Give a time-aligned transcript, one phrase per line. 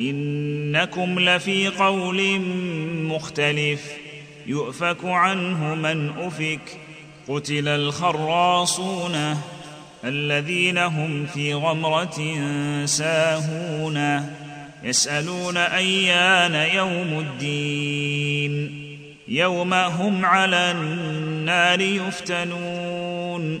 [0.00, 2.40] إنكم لفي قول
[3.02, 3.92] مختلف.
[4.46, 6.78] يؤفك عنه من أفك.
[7.28, 9.36] قتل الخراصون
[10.04, 12.16] الذين هم في غمرة
[12.84, 14.30] ساهون.
[14.84, 18.82] يسألون أيان يوم الدين.
[19.28, 23.60] يوم هم على النار يفتنون.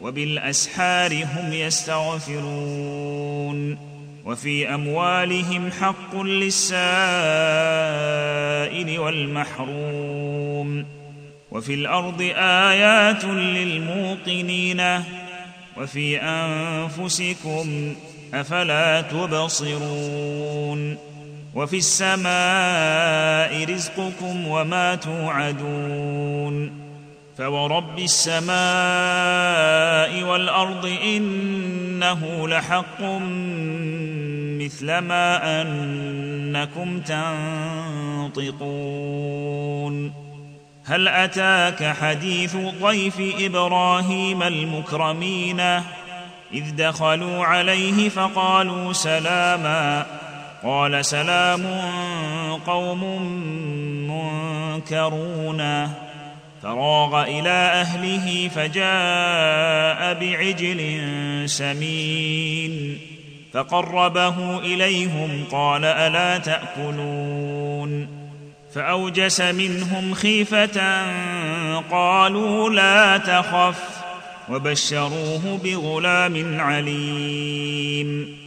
[0.00, 3.08] وبالأسحار هم يستغفرون.
[4.24, 6.78] وفي أموالهم حق للسائل
[8.98, 10.84] والمحروم.
[11.50, 14.82] وفي الأرض آيات للموقنين.
[15.76, 17.94] وفي أنفسكم
[18.34, 20.96] أفلا تبصرون.
[21.54, 26.87] وفي السماء رزقكم وما توعدون.
[27.38, 28.52] فورب السماء
[30.22, 33.02] والارض انه لحق
[34.60, 37.00] مثل ما انكم
[38.30, 40.12] تنطقون
[40.84, 45.60] هل اتاك حديث ضيف إبراهيم المكرمين
[46.52, 50.06] اذ دخلوا عليه فقالوا سلاما
[50.62, 51.66] قال سلام
[52.66, 53.22] قوم
[54.10, 55.88] منكرون
[56.62, 60.80] فراغ إلى أهله فجاء بعجل
[61.50, 62.98] سمين
[63.52, 68.08] فقربه إليهم قال ألا تأكلون
[68.74, 71.02] فأوجس منهم خيفة
[71.90, 73.98] قالوا لا تخف
[74.48, 78.38] وبشروه بغلام عليم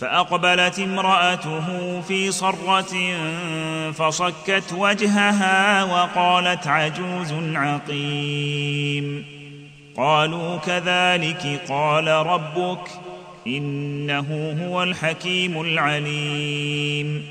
[0.00, 2.94] فأقبلت امرأته في صرة
[3.92, 9.24] فصكت وجهها وقالت عجوز عقيم.
[9.96, 12.88] قالوا كذلك قال ربك
[13.46, 17.22] إنه هو الحكيم العليم.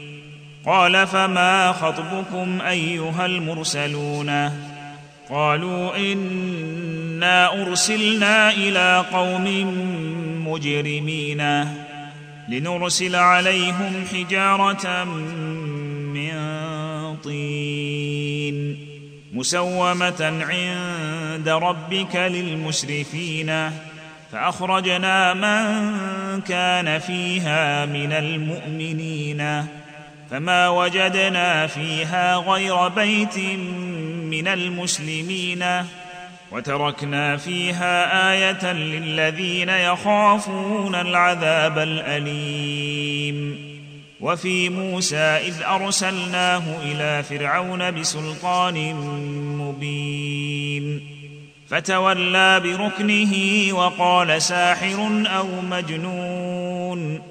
[0.65, 4.51] قال فما خطبكم أيها المرسلون؟
[5.29, 9.47] قالوا إنا أرسلنا إلى قوم
[10.47, 11.41] مجرمين.
[12.49, 15.03] لنرسل عليهم حجارة
[16.13, 16.35] من
[17.23, 18.77] طين
[19.33, 23.71] مسومة عند ربك للمسرفين
[24.31, 29.65] فأخرجنا من كان فيها من المؤمنين.
[30.31, 33.37] فما وجدنا فيها غير بيت
[34.29, 35.65] من المسلمين.
[36.51, 43.65] وتركنا فيها آية للذين يخافون العذاب الأليم.
[44.21, 48.93] وفي موسى إذ أرسلناه إلى فرعون بسلطان
[49.57, 51.01] مبين.
[51.69, 53.33] فتولى بركنه
[53.73, 57.21] وقال ساحر أو مجنون.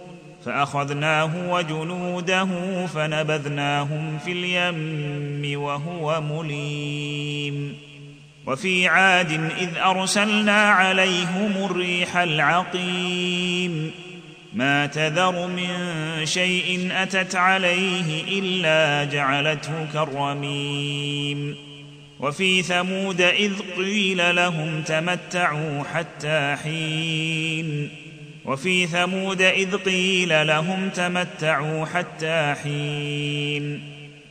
[0.45, 2.49] فأخذناه وجنوده
[2.87, 7.94] فنبذناهم في اليم وهو مليم.
[8.47, 13.91] وفي عاد إذ أرسلنا عليهم الريح العقيم.
[14.53, 15.69] ما تذر من
[16.27, 21.57] شيء أتت عليه إلا جعلته كالرميم.
[22.21, 27.91] وفي ثمود إذ قيل لهم تمتعوا حتى حين.
[28.45, 33.94] وفي ثمود إذ قيل لهم تمتعوا حتى حين.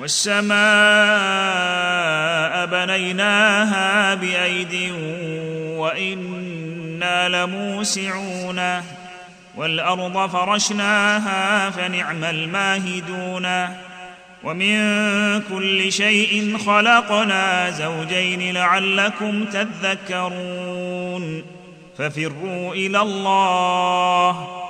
[0.00, 0.56] والسماء
[2.66, 4.92] بنيناها بأيد
[5.78, 8.82] وإنا لموسعون
[9.56, 13.68] والأرض فرشناها فنعم الماهدون
[14.44, 14.78] ومن
[15.40, 21.42] كل شيء خلقنا زوجين لعلكم تذكرون
[21.98, 24.69] ففروا إلى الله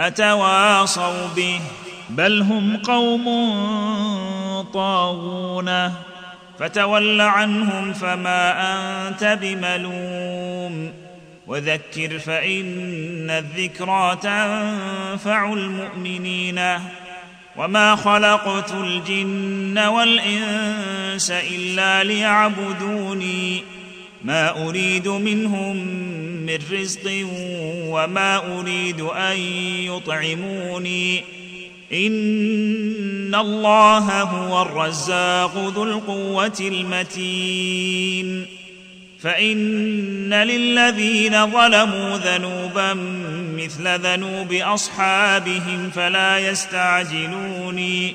[0.00, 1.60] أتواصوا به
[2.10, 3.24] بل هم قوم
[4.74, 5.92] طاغون.
[6.58, 10.92] فتول عنهم فما أنت بملوم.
[11.46, 16.60] وذكر فإن الذكرى تنفع المؤمنين.
[17.56, 23.73] وما خلقت الجن والإنس إلا ليعبدوني.
[24.24, 25.76] ما أريد منهم
[26.46, 27.26] من رزق
[27.88, 29.38] وما أريد أن
[29.84, 31.24] يطعموني.
[31.92, 38.46] إن الله هو الرزاق ذو القوة المتين.
[39.20, 42.94] فإن للذين ظلموا ذنوبا
[43.56, 48.14] مثل ذنوب أصحابهم فلا يستعجلوني.